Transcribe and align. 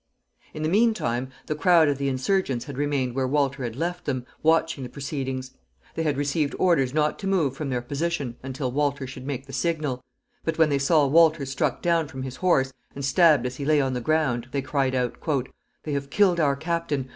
In 0.55 0.63
the 0.63 0.67
mean 0.67 0.95
time, 0.95 1.29
the 1.45 1.53
crowd 1.53 1.87
of 1.87 1.99
the 1.99 2.09
insurgents 2.09 2.65
had 2.65 2.75
remained 2.75 3.13
where 3.13 3.27
Walter 3.27 3.61
had 3.63 3.75
left 3.75 4.05
them, 4.05 4.25
watching 4.41 4.83
the 4.83 4.89
proceedings. 4.89 5.51
They 5.93 6.01
had 6.01 6.17
received 6.17 6.55
orders 6.57 6.91
not 6.91 7.19
to 7.19 7.27
move 7.27 7.55
from 7.55 7.69
their 7.69 7.83
position 7.83 8.35
until 8.41 8.71
Walter 8.71 9.05
should 9.05 9.27
make 9.27 9.45
the 9.45 9.53
signal; 9.53 10.03
but 10.43 10.57
when 10.57 10.69
they 10.69 10.79
saw 10.79 11.05
Walter 11.05 11.45
struck 11.45 11.83
down 11.83 12.07
from 12.07 12.23
his 12.23 12.37
horse, 12.37 12.73
and 12.95 13.05
stabbed 13.05 13.45
as 13.45 13.57
he 13.57 13.63
lay 13.63 13.79
on 13.79 13.93
the 13.93 14.01
ground, 14.01 14.47
they 14.51 14.63
cried 14.63 14.95
out, 14.95 15.17
"They 15.83 15.93
have 15.93 16.09
killed 16.09 16.39
our 16.39 16.55
captain. 16.55 17.07